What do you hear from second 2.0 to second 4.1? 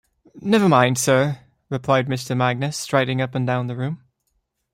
Mr. Magnus, striding up and down the room.